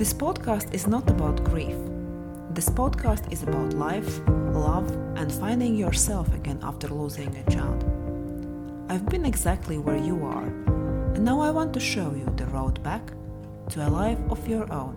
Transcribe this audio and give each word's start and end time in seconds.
This 0.00 0.14
podcast 0.14 0.72
is 0.72 0.86
not 0.86 1.10
about 1.10 1.44
grief. 1.44 1.76
This 2.54 2.70
podcast 2.70 3.30
is 3.30 3.42
about 3.42 3.74
life, 3.74 4.22
love, 4.54 4.90
and 5.14 5.30
finding 5.30 5.76
yourself 5.76 6.32
again 6.32 6.58
after 6.62 6.88
losing 6.88 7.36
a 7.36 7.50
child. 7.50 7.84
I've 8.88 9.04
been 9.10 9.26
exactly 9.26 9.76
where 9.76 9.98
you 9.98 10.24
are, 10.24 10.46
and 11.14 11.22
now 11.22 11.42
I 11.42 11.50
want 11.50 11.74
to 11.74 11.80
show 11.80 12.14
you 12.14 12.24
the 12.36 12.46
road 12.46 12.82
back 12.82 13.12
to 13.72 13.86
a 13.86 13.90
life 13.90 14.18
of 14.30 14.48
your 14.48 14.72
own. 14.72 14.96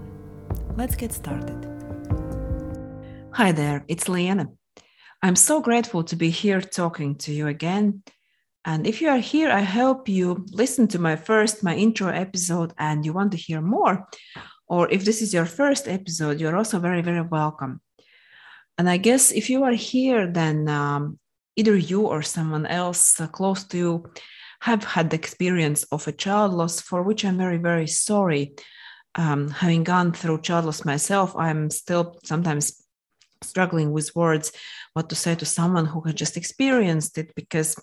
Let's 0.78 0.96
get 0.96 1.12
started. 1.12 1.68
Hi 3.34 3.52
there, 3.52 3.84
it's 3.90 4.08
Liene. 4.08 4.56
I'm 5.22 5.36
so 5.36 5.60
grateful 5.60 6.06
to 6.06 6.16
be 6.16 6.30
here 6.30 6.62
talking 6.62 7.16
to 7.16 7.34
you 7.34 7.48
again. 7.48 8.04
And 8.64 8.88
if 8.88 9.02
you 9.02 9.10
are 9.10 9.20
here, 9.20 9.52
I 9.52 9.64
hope 9.64 10.08
you 10.08 10.46
listen 10.54 10.88
to 10.88 10.98
my 10.98 11.18
first, 11.18 11.62
my 11.62 11.76
intro 11.76 12.08
episode, 12.08 12.72
and 12.78 13.06
you 13.06 13.12
want 13.12 13.34
to 13.34 13.38
hear 13.38 13.60
more 13.60 14.08
or 14.68 14.90
if 14.92 15.06
this 15.06 15.22
is 15.22 15.34
your 15.34 15.46
first 15.46 15.88
episode, 15.88 16.40
you're 16.40 16.56
also 16.56 16.80
very, 16.80 17.02
very 17.02 17.22
welcome. 17.22 17.82
And 18.78 18.90
I 18.90 18.98
guess 18.98 19.32
if 19.32 19.50
you 19.50 19.64
are 19.64 19.74
here, 19.74 20.28
then 20.28 20.68
um, 20.68 21.20
either 21.56 21.76
you 21.76 22.02
or 22.02 22.22
someone 22.22 22.66
else 22.66 23.20
uh, 23.20 23.28
close 23.28 23.64
to 23.66 23.78
you 23.78 24.12
have 24.62 24.84
had 24.84 25.10
the 25.10 25.18
experience 25.18 25.84
of 25.92 26.08
a 26.08 26.12
child 26.12 26.54
loss, 26.54 26.80
for 26.80 27.04
which 27.04 27.26
I'm 27.26 27.38
very, 27.38 27.58
very 27.58 27.88
sorry. 27.88 28.54
Um, 29.16 29.50
having 29.50 29.84
gone 29.84 30.14
through 30.14 30.42
child 30.42 30.66
loss 30.66 30.86
myself, 30.86 31.36
I'm 31.36 31.70
still 31.70 32.18
sometimes 32.24 32.82
struggling 33.44 33.92
with 33.92 34.16
words 34.16 34.52
what 34.94 35.10
to 35.10 35.16
say 35.16 35.36
to 35.36 35.46
someone 35.46 35.86
who 35.86 36.02
has 36.02 36.14
just 36.14 36.38
experienced 36.38 37.18
it 37.18 37.36
because 37.36 37.76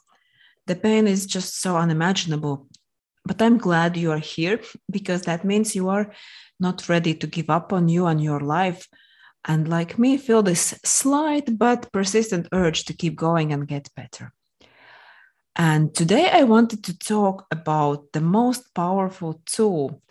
the 0.66 0.74
pain 0.74 1.06
is 1.06 1.26
just 1.26 1.60
so 1.60 1.76
unimaginable. 1.76 2.66
But 3.24 3.42
I'm 3.42 3.58
glad 3.58 3.96
you 3.96 4.10
are 4.12 4.18
here 4.18 4.60
because 4.90 5.22
that 5.22 5.44
means 5.44 5.76
you 5.76 5.88
are 5.88 6.12
not 6.58 6.88
ready 6.88 7.14
to 7.14 7.26
give 7.26 7.50
up 7.50 7.72
on 7.72 7.88
you 7.88 8.06
and 8.06 8.22
your 8.22 8.40
life, 8.40 8.88
and 9.44 9.68
like 9.68 9.98
me, 9.98 10.18
feel 10.18 10.42
this 10.42 10.78
slight 10.84 11.58
but 11.58 11.90
persistent 11.92 12.48
urge 12.52 12.84
to 12.84 12.92
keep 12.92 13.16
going 13.16 13.52
and 13.52 13.66
get 13.66 13.88
better. 13.96 14.32
And 15.56 15.94
today 15.94 16.30
I 16.30 16.44
wanted 16.44 16.84
to 16.84 16.98
talk 16.98 17.46
about 17.50 18.12
the 18.12 18.20
most 18.20 18.74
powerful 18.74 19.42
tool 19.46 20.02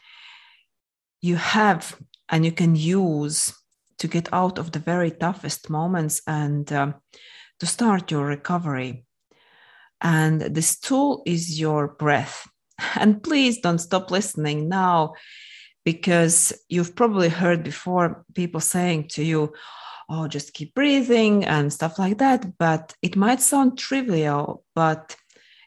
you 1.22 1.36
have 1.36 1.96
and 2.30 2.46
you 2.46 2.52
can 2.52 2.76
use 2.76 3.54
to 4.00 4.08
get 4.08 4.32
out 4.34 4.58
of 4.58 4.72
the 4.72 4.80
very 4.80 5.12
toughest 5.12 5.70
moments 5.70 6.22
and 6.26 6.72
um, 6.72 6.96
to 7.60 7.66
start 7.66 8.12
your 8.12 8.26
recovery. 8.26 9.06
And 10.02 10.42
this 10.42 10.80
tool 10.80 11.24
is 11.26 11.60
your 11.60 11.88
breath. 11.88 12.48
And 12.96 13.22
please 13.22 13.60
don't 13.60 13.80
stop 13.80 14.12
listening 14.12 14.70
now 14.70 15.14
because 15.86 16.54
you've 16.70 16.96
probably 16.96 17.30
heard 17.30 17.64
before 17.64 18.26
people 18.36 18.60
saying 18.60 19.08
to 19.10 19.24
you, 19.24 19.54
oh, 20.10 20.28
just 20.28 20.54
keep 20.54 20.74
breathing 20.74 21.46
and 21.46 21.72
stuff 21.72 22.00
like 22.00 22.18
that. 22.18 22.58
But 22.58 22.94
it 23.02 23.16
might 23.16 23.42
sound 23.42 23.78
trivial, 23.78 24.64
but 24.76 25.16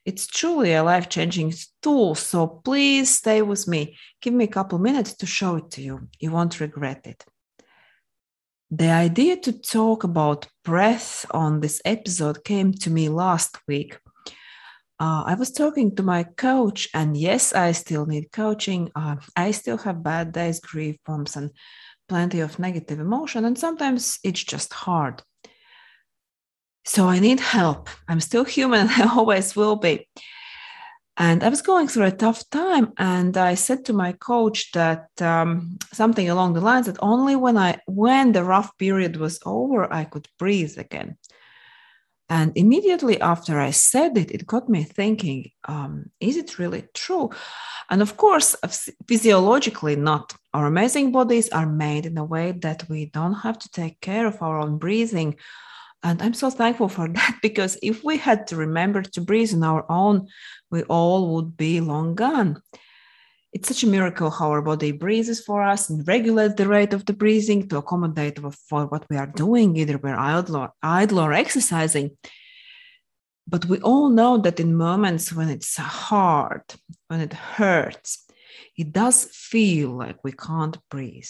it's 0.05 0.27
truly 0.27 0.75
a 0.75 0.83
life 0.83 1.09
changing 1.09 1.55
tool. 1.81 2.15
So 2.15 2.47
please 2.47 3.17
stay 3.17 3.43
with 3.43 3.69
me. 3.69 3.97
Give 4.21 4.35
me 4.35 4.45
a 4.45 4.49
couple 4.49 4.79
minutes 4.79 5.15
to 5.15 5.27
show 5.27 5.57
it 5.57 5.71
to 5.73 5.83
you. 5.83 6.09
You 6.19 6.33
won't 6.33 6.61
regret 6.61 7.07
it. 7.07 7.25
The 8.71 8.91
idea 8.91 9.37
to 9.37 9.53
talk 9.53 10.03
about 10.03 10.49
breath 10.65 11.27
on 11.31 11.61
this 11.61 11.83
episode 11.85 12.43
came 12.43 12.73
to 12.73 12.91
me 12.91 13.09
last 13.11 13.59
week 13.69 13.99
uh, 15.03 15.25
I 15.27 15.35
was 15.35 15.51
talking 15.51 15.97
to 15.97 16.05
my 16.05 16.23
coach, 16.23 16.89
and 16.95 17.17
yes, 17.17 17.53
I 17.53 17.73
still 17.73 18.07
need 18.07 18.31
coaching. 18.31 18.89
Uh, 18.95 19.17
I 19.35 19.51
still 19.51 19.79
have 19.79 20.05
bad 20.05 20.31
days, 20.31 20.61
grief 20.61 20.97
bombs, 21.05 21.35
and 21.35 21.51
plenty 22.09 22.39
of 22.39 22.61
negative 22.61 23.01
emotion, 23.01 23.45
and 23.45 23.59
sometimes 23.59 24.21
it's 24.23 24.45
just 24.45 24.73
hard. 24.73 25.21
So 26.85 27.09
I 27.09 27.19
need 27.19 27.41
help. 27.41 27.89
I'm 28.07 28.21
still 28.21 28.45
human, 28.45 28.83
and 28.83 28.91
I 29.03 29.13
always 29.13 29.57
will 29.57 29.75
be. 29.75 30.09
And 31.17 31.43
I 31.43 31.49
was 31.49 31.63
going 31.63 31.89
through 31.89 32.07
a 32.07 32.13
tough 32.13 32.49
time, 32.51 32.93
and 32.97 33.37
I 33.37 33.55
said 33.55 33.85
to 33.87 33.93
my 33.93 34.13
coach 34.13 34.71
that 34.71 35.09
um, 35.21 35.79
something 35.93 36.31
along 36.31 36.53
the 36.53 36.61
lines 36.61 36.87
that 36.87 37.03
only 37.03 37.35
when 37.35 37.59
I 37.59 37.81
when 37.89 38.31
the 38.31 38.45
rough 38.45 38.79
period 38.79 39.17
was 39.17 39.41
over, 39.45 39.93
I 39.93 40.05
could 40.05 40.29
breathe 40.39 40.79
again. 40.79 41.17
And 42.33 42.51
immediately 42.57 43.21
after 43.21 43.61
I 43.61 43.73
said 43.73 44.17
it, 44.17 44.31
it 44.31 44.47
got 44.47 44.67
me 44.67 44.85
thinking 44.85 45.51
um, 45.69 46.07
is 46.19 46.39
it 46.39 46.59
really 46.59 46.85
true? 46.95 47.29
And 47.91 48.01
of 48.01 48.17
course, 48.17 48.57
physiologically, 49.07 49.97
not. 49.97 50.35
Our 50.55 50.65
amazing 50.65 51.13
bodies 51.13 51.51
are 51.51 51.67
made 51.67 52.07
in 52.07 52.17
a 52.17 52.25
way 52.25 52.53
that 52.53 52.89
we 52.89 53.05
don't 53.05 53.35
have 53.35 53.59
to 53.59 53.71
take 53.71 54.01
care 54.01 54.27
of 54.27 54.41
our 54.41 54.59
own 54.61 54.79
breathing. 54.79 55.37
And 56.03 56.23
I'm 56.23 56.33
so 56.33 56.49
thankful 56.49 56.89
for 56.89 57.07
that 57.19 57.39
because 57.43 57.77
if 57.83 58.03
we 58.03 58.17
had 58.17 58.47
to 58.47 58.57
remember 58.57 59.03
to 59.03 59.21
breathe 59.21 59.53
on 59.53 59.63
our 59.63 59.85
own, 59.91 60.29
we 60.71 60.85
all 60.85 61.35
would 61.35 61.55
be 61.59 61.81
long 61.81 62.15
gone 62.15 62.63
it's 63.53 63.69
such 63.69 63.83
a 63.83 63.87
miracle 63.87 64.31
how 64.31 64.51
our 64.51 64.63
body 64.63 64.93
breathes 64.93 65.41
for 65.41 65.63
us 65.63 65.91
and 65.91 66.07
regulates 66.09 66.55
the 66.55 66.67
rate 66.67 66.95
of 66.95 67.05
the 67.05 67.13
breathing 67.13 67.69
to 67.69 67.77
accommodate 67.77 68.39
for 68.69 68.87
what 68.87 69.05
we 69.11 69.17
are 69.17 69.27
doing, 69.27 69.77
either 69.77 69.99
we're 69.99 70.17
idle 70.17 70.57
or, 70.57 70.73
idle 70.83 71.21
or 71.21 71.33
exercising. 71.35 72.17
But 73.47 73.67
we 73.67 73.79
all 73.81 74.09
know 74.09 74.39
that 74.39 74.61
in 74.61 74.75
moments 74.75 75.33
when 75.33 75.51
it's 75.51 75.77
hard, 75.77 76.63
when 77.09 77.21
it 77.21 77.35
hurts, 77.35 78.25
it 78.77 78.93
does 78.93 79.25
feel 79.25 79.91
like 79.91 80.25
we 80.25 80.33
can't 80.33 80.79
breathe. 80.89 81.29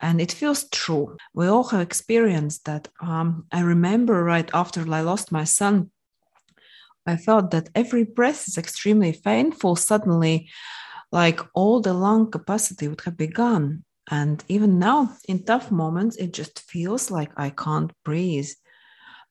And 0.00 0.20
it 0.20 0.32
feels 0.32 0.68
true. 0.70 1.16
We 1.34 1.46
all 1.46 1.64
have 1.64 1.80
experienced 1.80 2.64
that. 2.64 2.88
Um, 3.00 3.46
I 3.52 3.60
remember 3.60 4.24
right 4.24 4.50
after 4.54 4.80
I 4.90 5.02
lost 5.02 5.30
my 5.30 5.44
son, 5.44 5.90
I 7.06 7.16
felt 7.16 7.50
that 7.50 7.68
every 7.74 8.04
breath 8.04 8.48
is 8.48 8.56
extremely 8.56 9.12
painful. 9.12 9.76
Suddenly, 9.76 10.48
like 11.12 11.40
all 11.54 11.80
the 11.80 11.92
lung 11.92 12.30
capacity 12.30 12.88
would 12.88 13.02
have 13.02 13.16
been 13.16 13.30
gone. 13.30 13.84
And 14.10 14.42
even 14.48 14.78
now, 14.78 15.14
in 15.28 15.44
tough 15.44 15.70
moments, 15.70 16.16
it 16.16 16.32
just 16.32 16.58
feels 16.60 17.10
like 17.10 17.30
I 17.36 17.50
can't 17.50 17.92
breathe. 18.04 18.50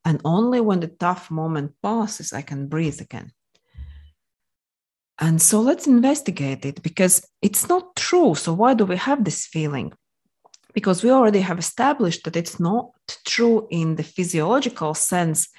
And 0.05 0.21
only 0.23 0.61
when 0.61 0.79
the 0.79 0.87
tough 0.87 1.29
moment 1.29 1.73
passes, 1.83 2.31
I 2.31 2.43
can 2.43 2.67
breathe 2.67 3.01
again. 3.01 3.31
And 5.19 5.41
so 5.41 5.59
let's 5.59 5.87
investigate 5.87 6.65
it 6.65 6.81
because 6.81 7.27
it's 7.41 7.67
not 7.67 7.95
true. 7.95 8.33
So, 8.33 8.53
why 8.53 8.73
do 8.73 8.85
we 8.85 8.97
have 8.97 9.23
this 9.23 9.45
feeling? 9.45 9.93
Because 10.73 11.03
we 11.03 11.11
already 11.11 11.41
have 11.41 11.59
established 11.59 12.23
that 12.23 12.35
it's 12.35 12.59
not 12.59 12.91
true 13.27 13.67
in 13.69 13.95
the 13.97 14.03
physiological 14.03 14.93
sense, 14.93 15.49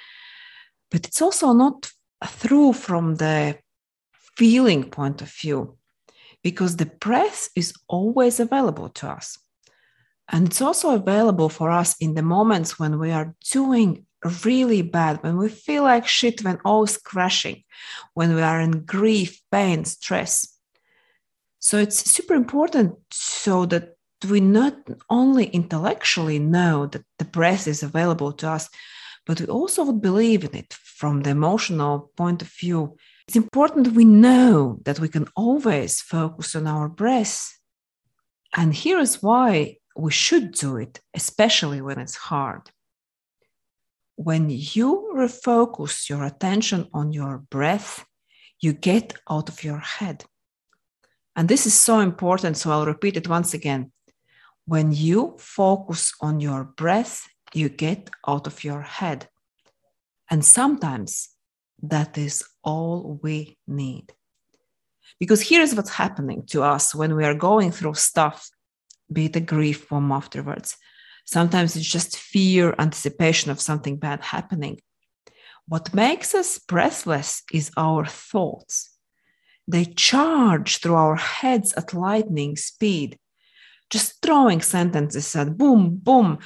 but 0.91 1.07
it's 1.07 1.23
also 1.23 1.53
not 1.53 1.91
true 2.41 2.73
from 2.73 3.17
the 3.17 3.59
feeling 4.37 4.91
point 4.91 5.23
of 5.23 5.31
view 5.31 5.77
because 6.43 6.77
the 6.77 6.87
breath 6.87 7.49
is 7.57 7.73
always 7.89 8.41
available 8.41 8.89
to 8.89 9.09
us. 9.09 9.39
And 10.29 10.47
it's 10.47 10.63
also 10.63 10.95
available 10.95 11.49
for 11.49 11.71
us 11.71 11.97
in 12.01 12.15
the 12.15 12.23
moments 12.23 12.79
when 12.79 12.99
we 12.99 13.11
are 13.11 13.35
doing 13.51 14.07
really 14.45 14.83
bad, 14.83 15.23
when 15.23 15.37
we 15.37 15.49
feel 15.49 15.83
like 15.83 16.07
shit, 16.07 16.45
when 16.45 16.59
all 16.65 16.85
is 16.85 16.97
crashing, 16.97 17.65
when 18.15 18.35
we 18.35 18.43
are 18.43 18.61
in 18.61 18.85
grief, 18.85 19.41
pain, 19.51 19.85
stress. 19.85 20.59
So 21.59 21.79
it's 21.79 22.11
super 22.11 22.35
important 22.35 22.95
so 23.11 23.67
that 23.67 23.97
we 24.29 24.41
not 24.41 24.77
only 25.11 25.47
intellectually 25.47 26.39
know 26.39 26.87
that 26.87 27.05
the 27.19 27.25
breath 27.25 27.67
is 27.67 27.83
available 27.83 28.33
to 28.33 28.49
us, 28.49 28.69
but 29.27 29.41
we 29.41 29.47
also 29.47 29.85
would 29.85 30.01
believe 30.01 30.45
in 30.45 30.55
it 30.55 30.73
from 30.73 31.23
the 31.23 31.31
emotional 31.31 32.11
point 32.17 32.43
of 32.43 32.49
view 32.49 32.97
it's 33.33 33.37
important 33.39 33.95
we 33.95 34.05
know 34.05 34.79
that 34.85 35.01
we 35.01 35.09
can 35.09 35.27
always 35.35 36.03
focus 36.03 36.55
on 36.55 36.67
our 36.67 36.87
breath. 36.87 37.59
And 38.55 38.75
here 38.75 38.99
is 38.99 39.23
why 39.23 39.79
we 39.97 40.13
should 40.13 40.53
do 40.53 40.77
it, 40.77 41.01
especially 41.15 41.81
when 41.81 41.99
it's 41.99 42.15
hard. 42.15 42.71
When 44.17 44.51
you 44.51 45.15
refocus 45.17 46.11
your 46.11 46.25
attention 46.25 46.89
on 46.93 47.15
your 47.15 47.39
breath, 47.39 48.05
you 48.61 48.75
get 48.75 49.15
out 49.31 49.49
of 49.49 49.65
your 49.65 49.79
head. 49.79 50.27
And 51.35 51.49
this 51.49 51.65
is 51.65 51.73
so 51.73 52.01
important, 52.01 52.59
so 52.59 52.71
I'll 52.71 52.85
repeat 52.85 53.17
it 53.17 53.29
once 53.29 53.55
again. 53.55 53.93
When 54.67 54.93
you 54.93 55.37
focus 55.39 56.13
on 56.21 56.41
your 56.41 56.65
breath, 56.65 57.27
you 57.55 57.71
get 57.71 58.11
out 58.29 58.47
of 58.47 58.63
your 58.63 58.83
head. 58.83 59.31
And 60.31 60.45
sometimes 60.45 61.31
that 61.83 62.17
is 62.17 62.45
all 62.63 63.19
we 63.23 63.59
need. 63.67 64.13
Because 65.19 65.47
here's 65.49 65.75
what's 65.75 65.91
happening 65.91 66.45
to 66.47 66.63
us 66.63 66.95
when 66.95 67.15
we 67.15 67.25
are 67.25 67.35
going 67.35 67.71
through 67.71 67.95
stuff, 67.95 68.51
be 69.13 69.27
it 69.27 69.37
a 69.37 69.41
grief 69.41 69.85
form 69.85 70.11
afterwards. 70.13 70.77
Sometimes 71.25 71.77
it's 71.77 71.87
just 71.87 72.17
fear, 72.17 72.75
anticipation 72.79 73.51
of 73.51 73.61
something 73.61 73.97
bad 73.97 74.21
happening. 74.23 74.81
What 75.69 75.95
makes 75.95 76.35
us 76.35 76.59
breathless 76.59 77.43
is 77.53 77.71
our 77.77 78.05
thoughts. 78.05 78.91
They 79.69 79.85
charge 79.85 80.79
through 80.79 80.97
our 80.97 81.17
heads 81.17 81.73
at 81.75 81.95
lightning 81.95 82.57
speed, 82.57 83.19
just 83.91 84.21
throwing 84.23 84.61
sentences 84.61 85.37
at 85.37 85.57
boom, 85.57 85.97
boom. 86.03 86.39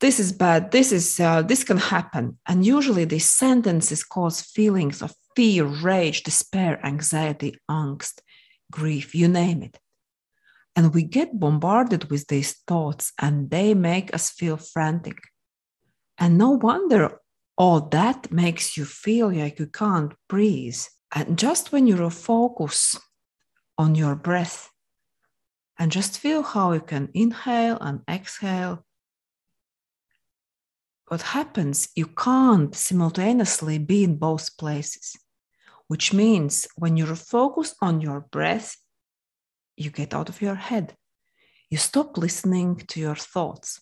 This 0.00 0.20
is 0.20 0.32
bad. 0.32 0.70
This 0.70 0.92
is 0.92 1.18
uh, 1.18 1.42
this 1.42 1.64
can 1.64 1.78
happen, 1.78 2.38
and 2.46 2.64
usually 2.64 3.04
these 3.04 3.28
sentences 3.28 4.04
cause 4.04 4.40
feelings 4.40 5.02
of 5.02 5.14
fear, 5.34 5.64
rage, 5.64 6.22
despair, 6.22 6.78
anxiety, 6.86 7.56
angst, 7.68 8.20
grief, 8.70 9.14
you 9.14 9.28
name 9.28 9.62
it. 9.62 9.78
And 10.76 10.94
we 10.94 11.02
get 11.02 11.40
bombarded 11.40 12.10
with 12.10 12.28
these 12.28 12.52
thoughts, 12.66 13.12
and 13.20 13.50
they 13.50 13.74
make 13.74 14.14
us 14.14 14.30
feel 14.30 14.56
frantic. 14.56 15.18
And 16.16 16.38
no 16.38 16.50
wonder 16.50 17.20
all 17.56 17.80
that 17.80 18.30
makes 18.30 18.76
you 18.76 18.84
feel 18.84 19.32
like 19.32 19.58
you 19.58 19.66
can't 19.66 20.14
breathe. 20.28 20.78
And 21.12 21.36
just 21.36 21.72
when 21.72 21.88
you 21.88 22.08
focus 22.10 22.98
on 23.76 23.96
your 23.96 24.14
breath 24.14 24.70
and 25.76 25.90
just 25.90 26.18
feel 26.18 26.42
how 26.42 26.72
you 26.72 26.80
can 26.80 27.08
inhale 27.14 27.78
and 27.80 28.02
exhale, 28.08 28.84
what 31.08 31.22
happens, 31.22 31.88
you 31.94 32.06
can't 32.06 32.74
simultaneously 32.74 33.78
be 33.78 34.04
in 34.04 34.16
both 34.16 34.56
places, 34.56 35.16
which 35.86 36.12
means 36.12 36.68
when 36.76 36.96
you 36.96 37.06
focus 37.14 37.74
on 37.80 38.00
your 38.00 38.20
breath, 38.20 38.76
you 39.76 39.90
get 39.90 40.14
out 40.14 40.28
of 40.28 40.42
your 40.42 40.54
head. 40.54 40.94
You 41.70 41.78
stop 41.78 42.16
listening 42.16 42.76
to 42.88 43.00
your 43.00 43.14
thoughts. 43.14 43.80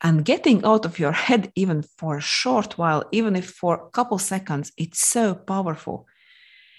And 0.00 0.24
getting 0.24 0.64
out 0.64 0.84
of 0.84 0.98
your 0.98 1.12
head, 1.12 1.50
even 1.54 1.82
for 1.96 2.18
a 2.18 2.20
short 2.20 2.76
while, 2.76 3.04
even 3.12 3.36
if 3.36 3.50
for 3.50 3.74
a 3.74 3.90
couple 3.90 4.18
seconds, 4.18 4.72
it's 4.76 5.06
so 5.06 5.34
powerful 5.34 6.06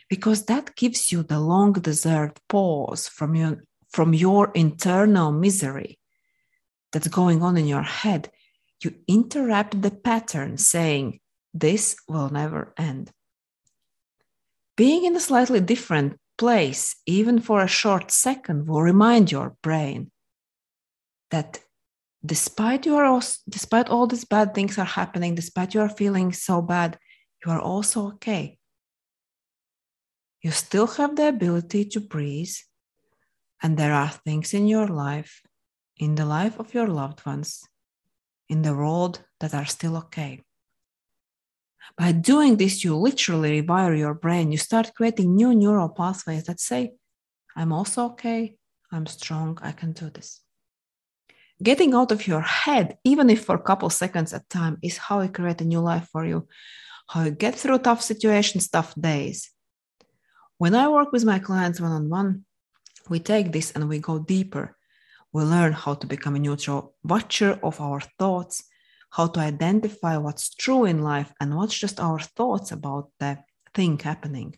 because 0.10 0.46
that 0.46 0.76
gives 0.76 1.12
you 1.12 1.24
the 1.24 1.40
long 1.40 1.74
deserved 1.74 2.40
pause 2.48 3.08
from 3.08 3.34
your, 3.34 3.64
from 3.90 4.14
your 4.14 4.52
internal 4.54 5.32
misery 5.32 5.98
that's 6.92 7.08
going 7.08 7.42
on 7.42 7.58
in 7.58 7.66
your 7.66 7.82
head. 7.82 8.30
You 8.84 8.96
interrupt 9.08 9.82
the 9.82 9.92
pattern 9.92 10.58
saying, 10.58 11.20
This 11.54 11.96
will 12.08 12.30
never 12.30 12.74
end. 12.78 13.12
Being 14.76 15.06
in 15.06 15.16
a 15.16 15.22
slightly 15.22 15.62
different 15.62 16.20
place, 16.38 16.96
even 17.06 17.40
for 17.40 17.62
a 17.62 17.68
short 17.68 18.12
second, 18.12 18.68
will 18.68 18.82
remind 18.82 19.32
your 19.32 19.56
brain 19.62 20.12
that 21.32 21.60
despite 22.26 22.86
you 22.86 22.96
are 22.96 23.22
despite 23.48 23.90
all 23.90 24.08
these 24.08 24.26
bad 24.26 24.54
things 24.54 24.78
are 24.78 24.86
happening, 24.86 25.36
despite 25.36 25.74
you 25.74 25.82
are 25.82 25.90
feeling 25.90 26.34
so 26.34 26.62
bad, 26.62 26.98
you 27.46 27.52
are 27.52 27.60
also 27.60 28.08
okay. 28.08 28.58
You 30.42 30.52
still 30.52 30.88
have 30.88 31.16
the 31.16 31.30
ability 31.30 31.86
to 31.86 32.00
breathe, 32.00 32.56
and 33.64 33.78
there 33.78 33.94
are 33.94 34.10
things 34.10 34.54
in 34.54 34.68
your 34.68 34.88
life, 34.88 35.42
in 35.98 36.16
the 36.16 36.26
life 36.26 36.60
of 36.60 36.74
your 36.74 36.88
loved 36.88 37.26
ones, 37.26 37.64
in 38.50 38.62
the 38.62 38.76
world 38.76 39.22
that 39.40 39.54
are 39.54 39.66
still 39.66 39.98
okay. 39.98 40.42
By 41.98 42.12
doing 42.12 42.58
this, 42.58 42.84
you 42.84 42.96
literally 42.96 43.62
rewire 43.62 43.98
your 43.98 44.14
brain. 44.14 44.52
You 44.52 44.58
start 44.58 44.94
creating 44.96 45.36
new 45.36 45.54
neural 45.54 45.90
pathways 45.90 46.46
that 46.46 46.60
say, 46.60 46.94
I'm 47.56 47.72
also 47.72 48.06
okay, 48.12 48.58
I'm 48.92 49.06
strong, 49.06 49.58
I 49.62 49.72
can 49.72 49.94
do 49.94 50.10
this. 50.10 50.42
Getting 51.64 51.94
out 51.94 52.12
of 52.12 52.28
your 52.28 52.42
head, 52.42 52.98
even 53.06 53.30
if 53.30 53.46
for 53.46 53.56
a 53.56 53.62
couple 53.62 53.90
seconds 53.90 54.34
at 54.34 54.50
time, 54.50 54.78
is 54.84 54.98
how 54.98 55.22
you 55.22 55.30
create 55.30 55.62
a 55.62 55.66
new 55.66 55.80
life 55.80 56.10
for 56.12 56.26
you, 56.26 56.48
how 57.08 57.24
you 57.24 57.32
get 57.32 57.56
through 57.56 57.80
tough 57.80 58.02
situations, 58.02 58.68
tough 58.68 58.94
days. 59.00 59.52
When 60.58 60.76
I 60.76 60.90
work 60.90 61.12
with 61.14 61.24
my 61.24 61.40
clients 61.40 61.80
one 61.80 61.92
on 61.92 62.10
one, 62.10 62.46
we 63.08 63.20
take 63.20 63.52
this 63.52 63.72
and 63.72 63.88
we 63.88 64.00
go 64.00 64.20
deeper. 64.20 64.75
We 65.36 65.44
learn 65.44 65.74
how 65.74 65.96
to 65.96 66.08
become 66.08 66.38
a 66.38 66.40
neutral 66.40 66.96
watcher 67.04 67.60
of 67.62 67.82
our 67.82 68.00
thoughts 68.20 68.64
how 69.10 69.28
to 69.28 69.42
identify 69.42 70.16
what's 70.16 70.56
true 70.56 70.86
in 70.86 71.02
life 71.02 71.34
and 71.42 71.58
what's 71.58 71.78
just 71.78 72.00
our 72.00 72.20
thoughts 72.20 72.72
about 72.72 73.10
the 73.20 73.40
thing 73.74 74.00
happening. 74.00 74.56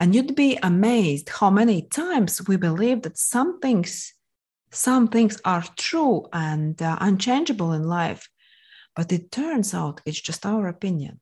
And 0.00 0.14
you'd 0.14 0.34
be 0.34 0.58
amazed 0.62 1.28
how 1.28 1.50
many 1.50 1.82
times 1.82 2.46
we 2.48 2.56
believe 2.56 3.02
that 3.02 3.18
some 3.18 3.60
things, 3.60 4.14
some 4.70 5.08
things 5.08 5.38
are 5.44 5.64
true 5.76 6.28
and 6.32 6.80
uh, 6.80 6.96
unchangeable 7.02 7.72
in 7.72 7.84
life, 7.84 8.26
but 8.96 9.12
it 9.12 9.30
turns 9.30 9.74
out 9.74 10.00
it's 10.06 10.20
just 10.20 10.46
our 10.46 10.66
opinion. 10.66 11.20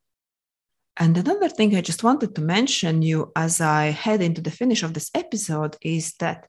And 0.96 1.18
another 1.18 1.48
thing 1.48 1.74
I 1.74 1.80
just 1.80 2.04
wanted 2.04 2.36
to 2.36 2.42
mention 2.42 3.02
you 3.02 3.32
as 3.34 3.60
I 3.60 3.86
head 3.86 4.22
into 4.22 4.40
the 4.40 4.52
finish 4.52 4.84
of 4.84 4.94
this 4.94 5.10
episode 5.16 5.76
is 5.80 6.14
that 6.20 6.46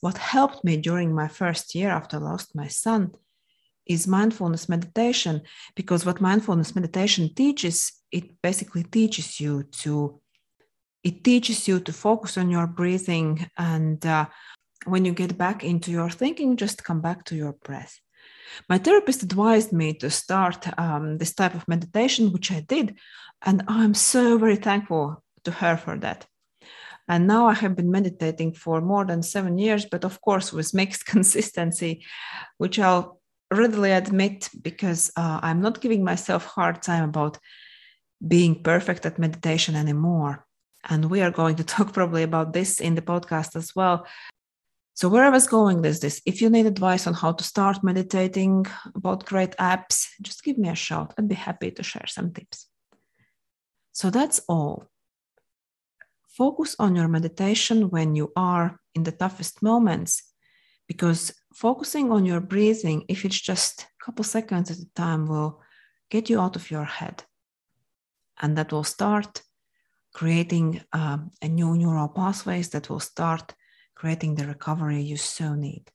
what 0.00 0.18
helped 0.18 0.64
me 0.64 0.76
during 0.76 1.14
my 1.14 1.28
first 1.28 1.74
year 1.74 1.90
after 1.90 2.16
I 2.16 2.20
lost 2.20 2.54
my 2.54 2.68
son 2.68 3.12
is 3.86 4.06
mindfulness 4.06 4.68
meditation 4.68 5.42
because 5.74 6.06
what 6.06 6.20
mindfulness 6.20 6.74
meditation 6.74 7.34
teaches 7.34 7.92
it 8.12 8.40
basically 8.42 8.84
teaches 8.84 9.40
you 9.40 9.64
to 9.82 10.20
it 11.02 11.24
teaches 11.24 11.66
you 11.66 11.80
to 11.80 11.92
focus 11.92 12.36
on 12.36 12.50
your 12.50 12.66
breathing 12.66 13.48
and 13.56 14.04
uh, 14.04 14.26
when 14.84 15.04
you 15.04 15.12
get 15.12 15.38
back 15.38 15.64
into 15.64 15.90
your 15.90 16.10
thinking 16.10 16.56
just 16.56 16.84
come 16.84 17.00
back 17.00 17.24
to 17.24 17.34
your 17.34 17.54
breath. 17.64 17.98
My 18.68 18.78
therapist 18.78 19.22
advised 19.22 19.72
me 19.72 19.94
to 19.94 20.10
start 20.10 20.66
um, 20.78 21.18
this 21.18 21.34
type 21.34 21.54
of 21.54 21.68
meditation 21.68 22.32
which 22.32 22.50
i 22.52 22.60
did 22.60 22.96
and 23.42 23.62
i'm 23.68 23.94
so 23.94 24.38
very 24.38 24.56
thankful 24.56 25.22
to 25.44 25.50
her 25.50 25.76
for 25.76 25.96
that 25.98 26.26
and 27.08 27.26
now 27.26 27.46
i 27.46 27.54
have 27.54 27.76
been 27.76 27.90
meditating 27.90 28.52
for 28.52 28.80
more 28.80 29.04
than 29.04 29.22
seven 29.22 29.58
years 29.58 29.84
but 29.84 30.04
of 30.04 30.20
course 30.20 30.52
with 30.52 30.74
mixed 30.74 31.06
consistency 31.14 32.04
which 32.58 32.78
i'll 32.78 33.20
readily 33.50 33.90
admit 33.90 34.48
because 34.62 35.10
uh, 35.16 35.40
I'm 35.42 35.60
not 35.60 35.80
giving 35.80 36.04
myself 36.04 36.44
hard 36.44 36.82
time 36.82 37.04
about 37.04 37.38
being 38.26 38.62
perfect 38.62 39.06
at 39.06 39.18
meditation 39.18 39.74
anymore. 39.74 40.46
And 40.88 41.10
we 41.10 41.20
are 41.20 41.30
going 41.30 41.56
to 41.56 41.64
talk 41.74 41.92
probably 41.92 42.22
about 42.22 42.52
this 42.52 42.80
in 42.80 42.94
the 42.94 43.02
podcast 43.02 43.56
as 43.56 43.74
well. 43.74 44.06
So 44.94 45.08
where 45.08 45.24
I 45.24 45.30
was 45.30 45.46
going 45.46 45.84
is 45.84 46.00
this. 46.00 46.20
If 46.26 46.42
you 46.42 46.50
need 46.50 46.66
advice 46.66 47.06
on 47.06 47.14
how 47.14 47.32
to 47.32 47.42
start 47.42 47.82
meditating, 47.82 48.66
about 48.94 49.24
great 49.24 49.56
apps, 49.56 50.08
just 50.20 50.44
give 50.44 50.58
me 50.58 50.68
a 50.68 50.74
shout. 50.74 51.14
I'd 51.16 51.28
be 51.28 51.34
happy 51.34 51.70
to 51.70 51.82
share 51.82 52.06
some 52.06 52.32
tips. 52.32 52.66
So 53.92 54.10
that's 54.10 54.40
all. 54.46 54.89
Focus 56.40 56.74
on 56.78 56.96
your 56.96 57.06
meditation 57.06 57.90
when 57.90 58.14
you 58.16 58.32
are 58.34 58.80
in 58.94 59.02
the 59.02 59.12
toughest 59.12 59.62
moments 59.62 60.22
because 60.88 61.34
focusing 61.52 62.10
on 62.10 62.24
your 62.24 62.40
breathing, 62.40 63.04
if 63.08 63.26
it's 63.26 63.38
just 63.38 63.82
a 63.82 64.04
couple 64.06 64.24
seconds 64.24 64.70
at 64.70 64.78
a 64.78 64.90
time, 64.94 65.26
will 65.26 65.60
get 66.10 66.30
you 66.30 66.40
out 66.40 66.56
of 66.56 66.70
your 66.70 66.86
head. 66.86 67.24
And 68.40 68.56
that 68.56 68.72
will 68.72 68.84
start 68.84 69.42
creating 70.14 70.80
uh, 70.94 71.18
a 71.42 71.48
new 71.48 71.76
neural 71.76 72.08
pathways 72.08 72.70
that 72.70 72.88
will 72.88 73.00
start 73.00 73.54
creating 73.94 74.36
the 74.36 74.46
recovery 74.46 75.02
you 75.02 75.18
so 75.18 75.54
need. 75.54 75.90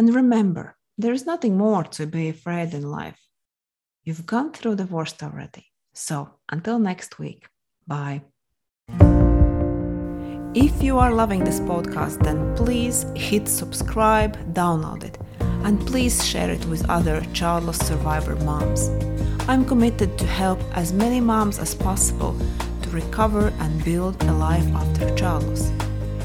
And 0.00 0.12
remember, 0.12 0.76
there 0.98 1.12
is 1.12 1.26
nothing 1.26 1.56
more 1.56 1.84
to 1.84 2.08
be 2.08 2.28
afraid 2.28 2.74
in 2.74 2.90
life. 2.90 3.20
You've 4.02 4.26
gone 4.26 4.52
through 4.52 4.74
the 4.74 4.86
worst 4.86 5.22
already. 5.22 5.66
So 5.94 6.40
until 6.50 6.80
next 6.80 7.20
week, 7.20 7.46
bye. 7.86 8.22
If 10.54 10.82
you 10.82 10.98
are 10.98 11.12
loving 11.12 11.44
this 11.44 11.60
podcast, 11.60 12.22
then 12.22 12.54
please 12.56 13.06
hit 13.14 13.48
subscribe, 13.48 14.36
download 14.52 15.04
it, 15.04 15.18
and 15.64 15.80
please 15.86 16.26
share 16.26 16.50
it 16.50 16.64
with 16.66 16.88
other 16.90 17.24
child 17.32 17.64
loss 17.64 17.78
survivor 17.78 18.36
moms. 18.44 18.88
I'm 19.48 19.64
committed 19.64 20.18
to 20.18 20.26
help 20.26 20.60
as 20.76 20.92
many 20.92 21.20
moms 21.20 21.58
as 21.58 21.74
possible 21.74 22.36
to 22.82 22.90
recover 22.90 23.52
and 23.60 23.84
build 23.84 24.22
a 24.24 24.32
life 24.32 24.66
after 24.74 25.14
child 25.14 25.44
loss. 25.44 25.70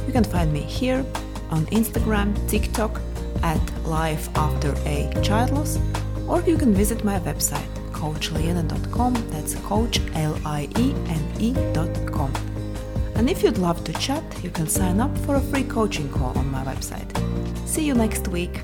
You 0.05 0.13
can 0.13 0.23
find 0.23 0.51
me 0.51 0.61
here 0.61 1.05
on 1.49 1.65
Instagram, 1.67 2.35
TikTok 2.49 2.99
at 3.43 3.85
Life 3.85 4.29
After 4.35 4.73
a 4.85 5.11
Child 5.21 5.51
Loss, 5.51 5.79
or 6.27 6.41
you 6.41 6.57
can 6.57 6.73
visit 6.73 7.03
my 7.03 7.19
website, 7.19 7.67
coachliene.com. 7.91 9.13
That's 9.29 9.55
coach, 9.55 9.99
L 10.13 10.37
I 10.45 10.67
E 10.77 10.93
N 11.07 11.31
E.com. 11.39 12.33
And 13.17 13.29
if 13.29 13.41
you'd 13.41 13.57
love 13.57 13.83
to 13.85 13.93
chat, 13.93 14.23
you 14.43 14.51
can 14.51 14.67
sign 14.67 14.99
up 14.99 15.17
for 15.25 15.35
a 15.35 15.41
free 15.41 15.63
coaching 15.63 16.07
call 16.09 16.37
on 16.37 16.51
my 16.51 16.63
website. 16.63 17.09
See 17.67 17.83
you 17.83 17.95
next 17.95 18.27
week. 18.27 18.61